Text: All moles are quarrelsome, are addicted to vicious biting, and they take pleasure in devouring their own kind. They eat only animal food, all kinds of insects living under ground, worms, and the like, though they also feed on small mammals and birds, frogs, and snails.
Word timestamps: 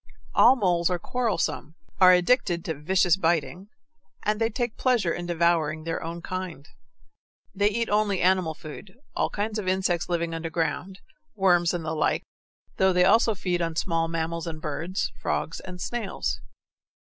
All 0.33 0.55
moles 0.55 0.89
are 0.89 0.97
quarrelsome, 0.97 1.75
are 1.99 2.11
addicted 2.11 2.65
to 2.65 2.73
vicious 2.73 3.15
biting, 3.17 3.67
and 4.23 4.41
they 4.41 4.49
take 4.49 4.75
pleasure 4.75 5.13
in 5.13 5.27
devouring 5.27 5.83
their 5.83 6.01
own 6.01 6.23
kind. 6.23 6.67
They 7.53 7.69
eat 7.69 7.87
only 7.87 8.19
animal 8.19 8.55
food, 8.55 8.95
all 9.15 9.29
kinds 9.29 9.59
of 9.59 9.67
insects 9.67 10.09
living 10.09 10.33
under 10.33 10.49
ground, 10.49 11.01
worms, 11.35 11.71
and 11.71 11.85
the 11.85 11.93
like, 11.93 12.23
though 12.77 12.93
they 12.93 13.05
also 13.05 13.35
feed 13.35 13.61
on 13.61 13.75
small 13.75 14.07
mammals 14.07 14.47
and 14.47 14.59
birds, 14.59 15.11
frogs, 15.21 15.59
and 15.59 15.79
snails. 15.79 16.41